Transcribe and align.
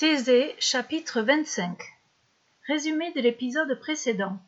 Thésée 0.00 0.56
chapitre 0.58 1.20
25 1.20 1.78
Résumé 2.66 3.12
de 3.12 3.20
l'épisode 3.20 3.78
précédent 3.78 4.38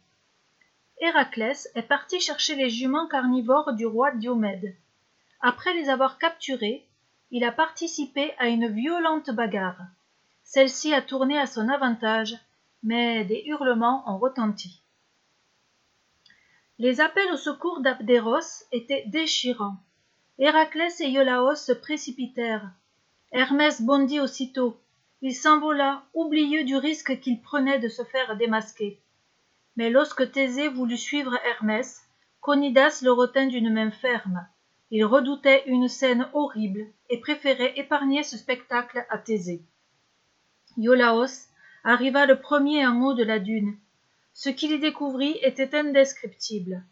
Héraclès 0.98 1.68
est 1.74 1.82
parti 1.82 2.20
chercher 2.20 2.54
les 2.54 2.70
juments 2.70 3.06
carnivores 3.06 3.74
du 3.74 3.84
roi 3.84 4.12
Diomède. 4.12 4.74
Après 5.42 5.74
les 5.74 5.90
avoir 5.90 6.16
capturés, 6.16 6.88
il 7.30 7.44
a 7.44 7.52
participé 7.52 8.32
à 8.38 8.48
une 8.48 8.66
violente 8.68 9.28
bagarre. 9.28 9.82
Celle-ci 10.42 10.94
a 10.94 11.02
tourné 11.02 11.38
à 11.38 11.44
son 11.44 11.68
avantage, 11.68 12.34
mais 12.82 13.26
des 13.26 13.42
hurlements 13.44 14.10
ont 14.10 14.16
retenti. 14.16 14.80
Les 16.78 17.02
appels 17.02 17.30
au 17.30 17.36
secours 17.36 17.82
d'Abderos 17.82 18.64
étaient 18.72 19.04
déchirants. 19.08 19.76
Héraclès 20.38 20.98
et 21.02 21.10
Iolaos 21.10 21.56
se 21.56 21.72
précipitèrent. 21.72 22.70
Hermès 23.32 23.82
bondit 23.82 24.18
aussitôt 24.18 24.81
il 25.22 25.34
s'envola, 25.36 26.02
oublieux 26.14 26.64
du 26.64 26.76
risque 26.76 27.20
qu'il 27.20 27.40
prenait 27.40 27.78
de 27.78 27.88
se 27.88 28.02
faire 28.02 28.36
démasquer. 28.36 29.00
Mais 29.76 29.88
lorsque 29.88 30.32
Thésée 30.32 30.68
voulut 30.68 30.98
suivre 30.98 31.38
Hermès, 31.44 32.02
Conidas 32.40 33.02
le 33.04 33.12
retint 33.12 33.46
d'une 33.46 33.72
main 33.72 33.92
ferme. 33.92 34.44
Il 34.90 35.04
redoutait 35.04 35.62
une 35.66 35.86
scène 35.86 36.28
horrible 36.32 36.86
et 37.08 37.20
préférait 37.20 37.72
épargner 37.76 38.24
ce 38.24 38.36
spectacle 38.36 39.06
à 39.08 39.16
Thésée. 39.16 39.62
Iolaos 40.76 41.46
arriva 41.84 42.26
le 42.26 42.40
premier 42.40 42.84
en 42.84 43.00
haut 43.02 43.14
de 43.14 43.22
la 43.22 43.38
dune. 43.38 43.76
Ce 44.34 44.48
qu'il 44.48 44.72
y 44.72 44.80
découvrit 44.80 45.38
était 45.42 45.76
indescriptible. 45.76 46.82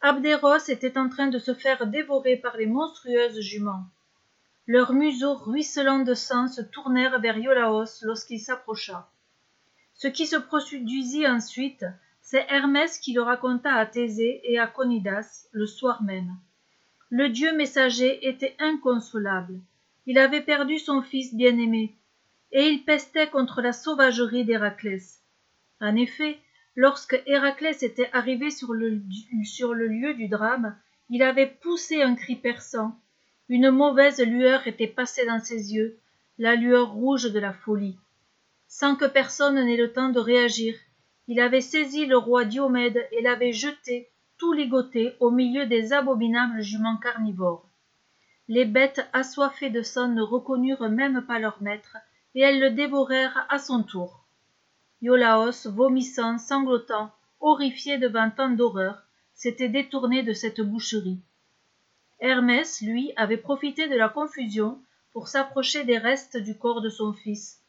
Abderos 0.00 0.68
était 0.68 0.96
en 0.96 1.10
train 1.10 1.26
de 1.26 1.38
se 1.38 1.52
faire 1.52 1.86
dévorer 1.86 2.36
par 2.36 2.56
les 2.56 2.66
monstrueuses 2.66 3.40
juments. 3.40 3.84
Leurs 4.66 4.94
museaux 4.94 5.34
ruisselants 5.34 6.04
de 6.04 6.14
sang 6.14 6.48
se 6.48 6.62
tournèrent 6.62 7.20
vers 7.20 7.36
Iolaos 7.36 8.02
lorsqu'il 8.02 8.40
s'approcha. 8.40 9.10
Ce 9.92 10.08
qui 10.08 10.26
se 10.26 10.36
produisit 10.36 11.26
ensuite, 11.26 11.84
c'est 12.22 12.46
Hermès 12.48 12.98
qui 12.98 13.12
le 13.12 13.20
raconta 13.20 13.74
à 13.74 13.84
Thésée 13.84 14.40
et 14.44 14.58
à 14.58 14.66
Conidas 14.66 15.48
le 15.52 15.66
soir 15.66 16.02
même. 16.02 16.34
Le 17.10 17.28
dieu 17.28 17.54
messager 17.54 18.26
était 18.26 18.56
inconsolable. 18.58 19.60
Il 20.06 20.18
avait 20.18 20.40
perdu 20.40 20.78
son 20.78 21.02
fils 21.02 21.34
bien-aimé, 21.34 21.94
et 22.50 22.68
il 22.68 22.84
pestait 22.84 23.28
contre 23.28 23.60
la 23.60 23.72
sauvagerie 23.74 24.44
d'Héraclès. 24.44 25.22
En 25.80 25.94
effet, 25.96 26.38
lorsque 26.74 27.22
Héraclès 27.26 27.82
était 27.82 28.10
arrivé 28.14 28.50
sur 28.50 28.72
le, 28.72 29.02
sur 29.44 29.74
le 29.74 29.88
lieu 29.88 30.14
du 30.14 30.28
drame, 30.28 30.74
il 31.10 31.22
avait 31.22 31.54
poussé 31.62 32.02
un 32.02 32.14
cri 32.14 32.36
perçant, 32.36 32.98
une 33.48 33.70
mauvaise 33.70 34.20
lueur 34.20 34.66
était 34.66 34.86
passée 34.86 35.26
dans 35.26 35.40
ses 35.40 35.74
yeux, 35.74 35.98
la 36.38 36.54
lueur 36.54 36.92
rouge 36.92 37.30
de 37.30 37.38
la 37.38 37.52
folie. 37.52 37.98
Sans 38.68 38.96
que 38.96 39.04
personne 39.04 39.62
n'ait 39.64 39.76
le 39.76 39.92
temps 39.92 40.08
de 40.08 40.18
réagir, 40.18 40.74
il 41.28 41.40
avait 41.40 41.60
saisi 41.60 42.06
le 42.06 42.16
roi 42.16 42.44
Diomède 42.44 43.06
et 43.12 43.22
l'avait 43.22 43.52
jeté, 43.52 44.10
tout 44.38 44.52
ligoté, 44.52 45.14
au 45.20 45.30
milieu 45.30 45.66
des 45.66 45.92
abominables 45.92 46.60
juments 46.60 46.96
carnivores. 46.96 47.68
Les 48.48 48.64
bêtes 48.64 49.08
assoiffées 49.12 49.70
de 49.70 49.82
sang 49.82 50.08
ne 50.08 50.22
reconnurent 50.22 50.90
même 50.90 51.24
pas 51.26 51.38
leur 51.38 51.62
maître, 51.62 51.96
et 52.34 52.40
elles 52.40 52.60
le 52.60 52.70
dévorèrent 52.70 53.46
à 53.48 53.58
son 53.58 53.82
tour. 53.82 54.24
Iolaos, 55.02 55.66
vomissant, 55.66 56.38
sanglotant, 56.38 57.10
horrifié 57.40 57.98
devant 57.98 58.30
tant 58.30 58.50
d'horreur, 58.50 59.02
s'était 59.34 59.68
détourné 59.68 60.22
de 60.22 60.32
cette 60.32 60.60
boucherie. 60.60 61.20
Hermès, 62.26 62.80
lui, 62.80 63.12
avait 63.16 63.36
profité 63.36 63.86
de 63.86 63.96
la 63.96 64.08
confusion 64.08 64.80
pour 65.12 65.28
s'approcher 65.28 65.84
des 65.84 65.98
restes 65.98 66.38
du 66.38 66.56
corps 66.56 66.80
de 66.80 66.88
son 66.88 67.12
fils. 67.12 67.60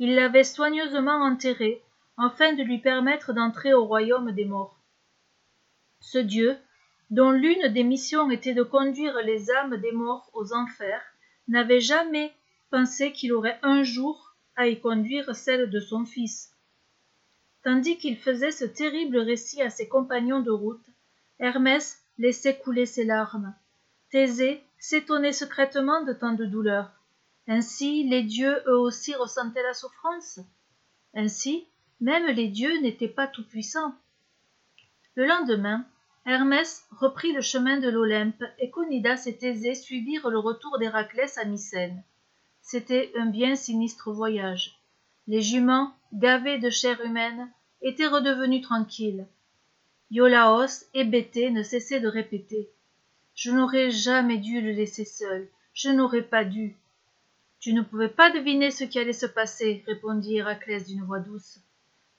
Il 0.00 0.16
l'avait 0.16 0.42
soigneusement 0.42 1.22
enterré, 1.22 1.80
afin 2.16 2.54
de 2.54 2.64
lui 2.64 2.78
permettre 2.78 3.32
d'entrer 3.32 3.72
au 3.72 3.84
royaume 3.84 4.32
des 4.32 4.46
morts. 4.46 4.80
Ce 6.00 6.18
dieu, 6.18 6.58
dont 7.10 7.30
l'une 7.30 7.68
des 7.68 7.84
missions 7.84 8.28
était 8.32 8.52
de 8.52 8.64
conduire 8.64 9.14
les 9.22 9.48
âmes 9.52 9.76
des 9.76 9.92
morts 9.92 10.28
aux 10.34 10.52
enfers, 10.54 11.04
n'avait 11.46 11.80
jamais 11.80 12.32
pensé 12.72 13.12
qu'il 13.12 13.32
aurait 13.32 13.60
un 13.62 13.84
jour 13.84 14.34
à 14.56 14.66
y 14.66 14.80
conduire 14.80 15.36
celle 15.36 15.70
de 15.70 15.78
son 15.78 16.04
fils. 16.04 16.50
Tandis 17.62 17.96
qu'il 17.96 18.16
faisait 18.16 18.50
ce 18.50 18.64
terrible 18.64 19.18
récit 19.18 19.62
à 19.62 19.70
ses 19.70 19.86
compagnons 19.86 20.40
de 20.40 20.50
route, 20.50 20.84
Hermès 21.38 22.02
laissait 22.18 22.58
couler 22.58 22.86
ses 22.86 23.04
larmes. 23.04 23.54
Thésée 24.10 24.64
s'étonnait 24.80 25.32
secrètement 25.32 26.02
de 26.02 26.12
tant 26.12 26.32
de 26.32 26.44
douleur. 26.44 26.90
Ainsi 27.46 28.08
les 28.08 28.24
dieux 28.24 28.60
eux 28.66 28.76
aussi 28.76 29.14
ressentaient 29.14 29.62
la 29.62 29.72
souffrance. 29.72 30.40
Ainsi, 31.14 31.68
même 32.00 32.26
les 32.26 32.48
dieux 32.48 32.80
n'étaient 32.80 33.06
pas 33.06 33.28
tout-puissants. 33.28 33.94
Le 35.14 35.26
lendemain, 35.26 35.86
Hermès 36.26 36.88
reprit 36.90 37.32
le 37.32 37.40
chemin 37.40 37.78
de 37.78 37.88
l'Olympe 37.88 38.42
et 38.58 38.70
Conidas 38.70 39.22
et 39.26 39.36
Thésée 39.36 39.76
suivirent 39.76 40.28
le 40.28 40.38
retour 40.40 40.78
d'Héraclès 40.80 41.38
à 41.38 41.44
Mycène. 41.44 42.02
C'était 42.62 43.12
un 43.16 43.26
bien 43.26 43.54
sinistre 43.54 44.10
voyage. 44.10 44.80
Les 45.28 45.40
juments, 45.40 45.94
gavés 46.12 46.58
de 46.58 46.68
chair 46.68 47.00
humaine, 47.04 47.48
étaient 47.80 48.08
redevenus 48.08 48.62
tranquilles. 48.62 49.28
Iolaos, 50.10 50.84
hébété, 50.94 51.50
ne 51.50 51.62
cessait 51.62 52.00
de 52.00 52.08
répéter 52.08 52.72
je 53.40 53.50
n'aurais 53.50 53.90
jamais 53.90 54.36
dû 54.36 54.60
le 54.60 54.72
laisser 54.72 55.06
seul. 55.06 55.48
Je 55.72 55.88
n'aurais 55.88 56.20
pas 56.20 56.44
dû. 56.44 56.76
Tu 57.58 57.72
ne 57.72 57.80
pouvais 57.80 58.10
pas 58.10 58.30
deviner 58.30 58.70
ce 58.70 58.84
qui 58.84 58.98
allait 58.98 59.14
se 59.14 59.24
passer, 59.24 59.82
répondit 59.86 60.36
Héraclès 60.36 60.86
d'une 60.86 61.04
voix 61.04 61.20
douce. 61.20 61.58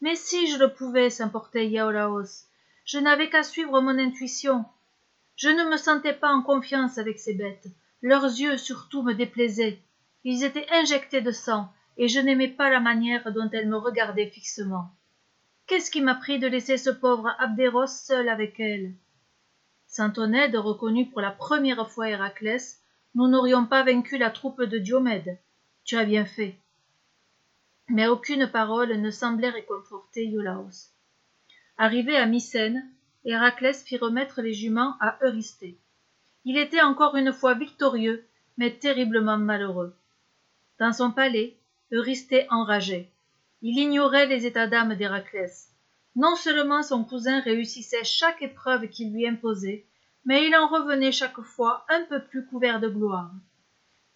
Mais 0.01 0.15
si 0.15 0.47
je 0.47 0.57
le 0.57 0.73
pouvais, 0.73 1.11
s'importait 1.11 1.67
Iolaos. 1.67 2.47
Je 2.85 2.97
n'avais 2.97 3.29
qu'à 3.29 3.43
suivre 3.43 3.81
mon 3.81 3.99
intuition. 3.99 4.65
Je 5.35 5.49
ne 5.49 5.69
me 5.69 5.77
sentais 5.77 6.13
pas 6.13 6.31
en 6.31 6.41
confiance 6.41 6.97
avec 6.97 7.19
ces 7.19 7.35
bêtes. 7.35 7.67
Leurs 8.01 8.25
yeux 8.25 8.57
surtout 8.57 9.03
me 9.03 9.13
déplaisaient. 9.13 9.77
Ils 10.23 10.43
étaient 10.43 10.71
injectés 10.71 11.21
de 11.21 11.31
sang, 11.31 11.71
et 11.97 12.07
je 12.07 12.19
n'aimais 12.19 12.47
pas 12.47 12.71
la 12.71 12.79
manière 12.79 13.31
dont 13.31 13.49
elles 13.51 13.69
me 13.69 13.77
regardaient 13.77 14.31
fixement. 14.31 14.89
Qu'est-ce 15.67 15.91
qui 15.91 16.01
m'a 16.01 16.15
pris 16.15 16.39
de 16.39 16.47
laisser 16.47 16.77
ce 16.77 16.89
pauvre 16.89 17.29
Abderos 17.37 17.85
seul 17.85 18.27
avec 18.27 18.59
elles 19.91 19.96
Saint 19.96 20.13
Onède 20.18 20.56
reconnut 20.56 21.09
pour 21.09 21.19
la 21.19 21.31
première 21.31 21.90
fois 21.90 22.09
Héraclès, 22.09 22.81
nous 23.13 23.28
n'aurions 23.28 23.66
pas 23.66 23.84
vaincu 23.84 24.18
la 24.18 24.29
troupe 24.29 24.63
de 24.63 24.78
Diomède. 24.78 25.38
Tu 25.84 25.97
as 25.97 26.06
bien 26.06 26.24
fait. 26.24 26.56
Mais 27.90 28.07
aucune 28.07 28.47
parole 28.47 28.94
ne 28.94 29.12
semblait 29.12 29.50
réconforter 29.50 30.25
Iolaos. 30.28 30.91
Arrivé 31.78 32.16
à 32.16 32.25
Mycène, 32.25 32.90
Héraclès 33.25 33.84
fit 33.84 33.97
remettre 33.97 34.41
les 34.41 34.53
juments 34.53 34.96
à 35.02 35.18
Eurysthée. 35.24 35.78
Il 36.46 36.58
était 36.58 36.81
encore 36.81 37.18
une 37.18 37.34
fois 37.34 37.53
victorieux, 37.53 38.23
mais 38.58 38.72
terriblement 38.72 39.38
malheureux. 39.38 39.94
Dans 40.79 40.94
son 40.94 41.12
palais, 41.12 41.58
Eurysthée 41.91 42.47
enrageait. 42.50 43.09
Il 43.62 43.78
ignorait 43.78 44.28
les 44.28 44.46
états 44.46 44.68
d'âme 44.68 44.96
d'Héraclès. 44.96 45.70
Non 46.16 46.35
seulement 46.35 46.83
son 46.83 47.03
cousin 47.03 47.39
réussissait 47.39 48.03
chaque 48.03 48.41
épreuve 48.41 48.88
qu'il 48.88 49.13
lui 49.13 49.27
imposait, 49.27 49.85
mais 50.25 50.45
il 50.47 50.55
en 50.55 50.67
revenait 50.67 51.11
chaque 51.11 51.41
fois 51.41 51.85
un 51.89 52.03
peu 52.03 52.22
plus 52.22 52.45
couvert 52.45 52.79
de 52.79 52.89
gloire. 52.89 53.31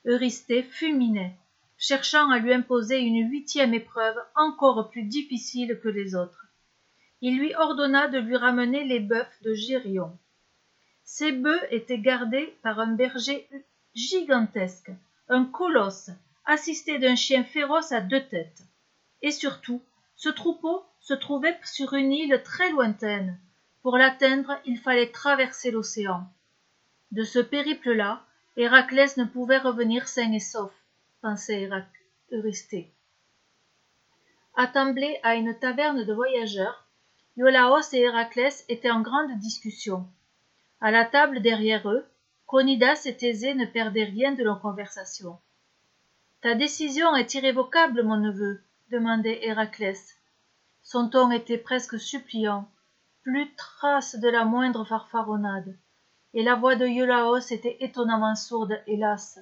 Eurysthée 0.06 0.64
fulminait, 0.64 1.36
cherchant 1.78 2.30
à 2.30 2.40
lui 2.40 2.54
imposer 2.54 3.00
une 3.00 3.30
huitième 3.30 3.74
épreuve 3.74 4.18
encore 4.36 4.90
plus 4.90 5.04
difficile 5.04 5.80
que 5.82 5.90
les 5.90 6.16
autres. 6.16 6.46
Il 7.22 7.40
lui 7.40 7.56
ordonna 7.56 8.08
de 8.08 8.20
lui 8.20 8.36
ramener 8.36 8.84
les 8.84 9.00
bœufs 9.00 9.26
de 9.44 9.54
Gérion. 9.54 10.18
Ces 11.04 11.32
bœufs 11.32 11.62
étaient 11.72 12.00
gardés 12.00 12.56
par 12.62 12.80
un 12.80 12.94
berger 12.94 13.48
gigantesque, 13.94 14.92
un 15.30 15.46
colosse, 15.46 16.10
assisté 16.46 17.00
d'un 17.00 17.16
chien 17.16 17.44
féroce 17.44 17.92
à 17.92 18.02
deux 18.02 18.24
têtes. 18.24 18.64
Et 19.22 19.32
surtout, 19.32 19.82
ce 20.16 20.30
troupeau 20.30 20.84
se 21.00 21.14
trouvait 21.14 21.60
sur 21.64 21.94
une 21.94 22.14
île 22.14 22.42
très 22.44 22.72
lointaine. 22.72 23.40
Pour 23.82 23.98
l'atteindre, 23.98 24.58
il 24.66 24.80
fallait 24.80 25.12
traverser 25.12 25.72
l'océan. 25.72 26.28
De 27.12 27.24
ce 27.24 27.40
périple-là, 27.40 28.26
Héraclès 28.58 29.18
ne 29.18 29.26
pouvait 29.26 29.58
revenir 29.58 30.08
sain 30.08 30.32
et 30.32 30.40
sauf, 30.40 30.72
pensait 31.22 31.70
Eurysthée. 32.32 32.92
Attemblés 34.56 35.20
à 35.22 35.36
une 35.36 35.58
taverne 35.60 36.06
de 36.06 36.14
voyageurs, 36.14 36.88
Iolaos 37.38 37.94
et 37.94 38.00
Héraclès 38.00 38.64
étaient 38.70 38.90
en 38.90 39.02
grande 39.02 39.38
discussion. 39.40 40.08
À 40.80 40.92
la 40.92 41.04
table 41.04 41.42
derrière 41.42 41.90
eux, 41.90 42.06
Conidas 42.46 43.02
et 43.06 43.18
Thésée 43.18 43.54
ne 43.54 43.66
perdaient 43.66 44.06
rien 44.06 44.32
de 44.32 44.44
leur 44.44 44.62
conversation. 44.62 45.38
Ta 46.42 46.56
décision 46.56 47.16
est 47.16 47.34
irrévocable, 47.34 48.04
mon 48.04 48.18
neveu, 48.18 48.62
demandait 48.92 49.46
Héraclès. 49.46 50.16
Son 50.84 51.10
ton 51.10 51.32
était 51.32 51.58
presque 51.58 52.00
suppliant, 52.00 52.70
plus 53.24 53.56
trace 53.56 54.16
de 54.16 54.30
la 54.30 54.46
moindre 54.46 54.86
farfaronnade, 54.86 55.78
et 56.34 56.44
la 56.44 56.56
voix 56.56 56.76
de 56.76 56.86
Iolaos 56.86 57.52
était 57.52 57.78
étonnamment 57.80 58.36
sourde, 58.36 58.80
hélas. 58.86 59.40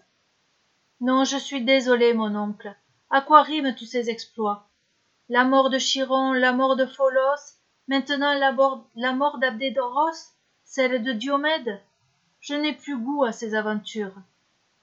Non, 1.02 1.26
je 1.26 1.38
suis 1.38 1.64
désolé, 1.64 2.14
mon 2.14 2.36
oncle. 2.36 2.74
À 3.10 3.22
quoi 3.22 3.42
riment 3.42 3.76
tous 3.76 3.86
ces 3.86 4.10
exploits? 4.10 4.70
La 5.28 5.44
mort 5.44 5.70
de 5.70 5.78
Chiron, 5.78 6.32
la 6.32 6.54
mort 6.54 6.76
de 6.76 6.86
Pholos, 6.86 7.58
maintenant 7.88 8.34
la 8.34 9.14
mort, 9.14 9.38
d'Abdédoros, 9.40 10.34
celle 10.64 11.04
de 11.04 11.12
Diomède? 11.12 11.82
Je 12.40 12.54
n'ai 12.54 12.74
plus 12.74 12.98
goût 12.98 13.24
à 13.24 13.32
ces 13.32 13.56
aventures. 13.56 14.16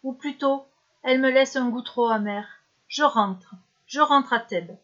Ou 0.03 0.13
plutôt, 0.13 0.65
elles 1.03 1.21
me 1.21 1.31
laissent 1.31 1.57
un 1.57 1.71
goût 1.71 1.83
trop 1.83 2.09
amer. 2.09 2.47
Je 2.89 3.03
rentre, 3.03 3.55
je 3.91 4.01
rentre 4.01 4.33
à 4.33 4.39
Thèbes. 4.39 4.77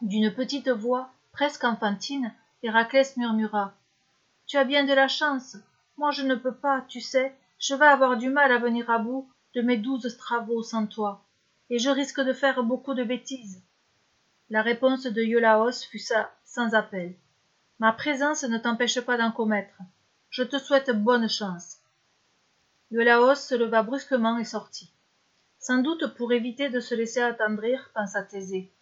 D'une 0.00 0.32
petite 0.32 0.70
voix, 0.70 1.10
presque 1.32 1.64
enfantine, 1.64 2.32
Héraclès 2.62 3.14
murmura. 3.18 3.74
Tu 4.46 4.56
as 4.56 4.64
bien 4.64 4.86
de 4.86 4.94
la 4.94 5.06
chance. 5.06 5.58
Moi 5.98 6.10
je 6.10 6.22
ne 6.22 6.34
peux 6.34 6.54
pas, 6.54 6.86
tu 6.88 7.02
sais, 7.02 7.36
je 7.58 7.74
vais 7.74 7.84
avoir 7.84 8.16
du 8.16 8.30
mal 8.30 8.52
à 8.52 8.58
venir 8.58 8.88
à 8.88 8.98
bout 8.98 9.30
de 9.54 9.60
mes 9.60 9.76
douze 9.76 10.16
travaux 10.16 10.62
sans 10.62 10.86
toi, 10.86 11.22
et 11.68 11.78
je 11.78 11.90
risque 11.90 12.22
de 12.22 12.32
faire 12.32 12.62
beaucoup 12.62 12.94
de 12.94 13.04
bêtises. 13.04 13.62
La 14.48 14.62
réponse 14.62 15.02
de 15.02 15.22
Iolaos 15.22 15.84
fut 15.90 15.98
ça, 15.98 16.32
sans 16.46 16.72
appel. 16.72 17.16
Ma 17.80 17.92
présence 17.92 18.44
ne 18.44 18.56
t'empêche 18.56 19.02
pas 19.02 19.18
d'en 19.18 19.30
commettre. 19.30 19.76
Je 20.30 20.42
te 20.42 20.56
souhaite 20.58 20.90
bonne 20.90 21.28
chance. 21.28 21.82
Iolaos 22.92 23.34
se 23.34 23.54
leva 23.54 23.82
brusquement 23.82 24.38
et 24.38 24.44
sortit. 24.44 24.90
Sans 25.58 25.78
doute 25.78 26.14
pour 26.14 26.32
éviter 26.32 26.68
de 26.68 26.80
se 26.80 26.94
laisser 26.94 27.20
attendrir, 27.20 27.90
pensa 27.94 28.22
Thésée. 28.22 28.72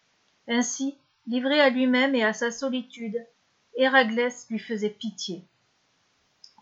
Ainsi, 0.46 0.96
livré 1.26 1.60
à 1.60 1.70
lui-même 1.70 2.14
et 2.14 2.24
à 2.24 2.32
sa 2.32 2.50
solitude, 2.50 3.16
Héraclès 3.76 4.46
lui 4.50 4.58
faisait 4.58 4.90
pitié. 4.90 5.44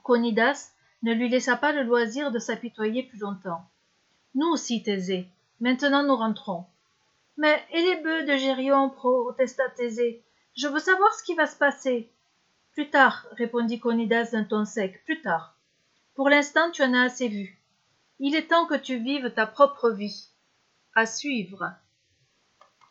Conidas 0.03 0.73
ne 1.03 1.13
lui 1.13 1.29
laissa 1.29 1.57
pas 1.57 1.73
le 1.73 1.83
loisir 1.83 2.31
de 2.31 2.39
s'apitoyer 2.39 3.03
plus 3.03 3.19
longtemps. 3.19 3.69
Nous 4.35 4.47
aussi, 4.49 4.83
Thésée, 4.83 5.29
maintenant 5.61 6.03
nous 6.03 6.17
rentrons. 6.17 6.65
Mais 7.37 7.63
et 7.73 7.83
les 7.83 8.03
bœufs 8.03 8.25
de 8.25 8.37
Gérion 8.37 8.91
protesta 8.91 9.69
Thésée. 9.71 10.23
Je 10.57 10.69
veux 10.69 10.79
savoir 10.79 11.13
ce 11.15 11.25
qui 11.25 11.35
va 11.35 11.47
se 11.47 11.57
passer. 11.57 12.11
Plus 12.73 12.91
tard, 12.91 13.27
répondit 13.33 13.81
Conidas 13.81 14.31
d'un 14.33 14.45
ton 14.45 14.65
sec, 14.65 15.05
plus 15.05 15.21
tard. 15.21 15.57
Pour 16.15 16.29
l'instant, 16.29 16.71
tu 16.71 16.83
en 16.83 16.95
as 16.95 17.03
assez 17.03 17.29
vu. 17.29 17.59
Il 18.21 18.35
est 18.35 18.49
temps 18.49 18.67
que 18.67 18.75
tu 18.75 18.99
vives 18.99 19.33
ta 19.33 19.47
propre 19.47 19.91
vie. 19.91 20.31
À 20.95 21.07
suivre. 21.07 21.73